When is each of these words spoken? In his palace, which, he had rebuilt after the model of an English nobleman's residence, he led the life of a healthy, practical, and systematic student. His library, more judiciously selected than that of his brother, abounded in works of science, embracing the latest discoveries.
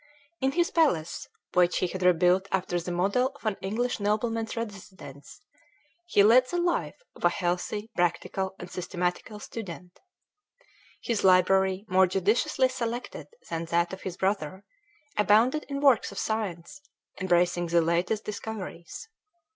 In 0.39 0.53
his 0.53 0.71
palace, 0.71 1.27
which, 1.53 1.77
he 1.77 1.85
had 1.85 2.01
rebuilt 2.01 2.47
after 2.51 2.81
the 2.81 2.91
model 2.91 3.33
of 3.35 3.45
an 3.45 3.55
English 3.61 3.99
nobleman's 3.99 4.57
residence, 4.57 5.41
he 6.07 6.23
led 6.23 6.47
the 6.49 6.57
life 6.57 7.03
of 7.15 7.23
a 7.23 7.29
healthy, 7.29 7.87
practical, 7.95 8.55
and 8.57 8.71
systematic 8.71 9.29
student. 9.39 9.99
His 11.03 11.23
library, 11.23 11.85
more 11.87 12.07
judiciously 12.07 12.69
selected 12.69 13.27
than 13.51 13.65
that 13.65 13.93
of 13.93 14.01
his 14.01 14.17
brother, 14.17 14.63
abounded 15.19 15.65
in 15.69 15.81
works 15.81 16.11
of 16.11 16.17
science, 16.17 16.81
embracing 17.19 17.67
the 17.67 17.79
latest 17.79 18.25
discoveries. 18.25 19.07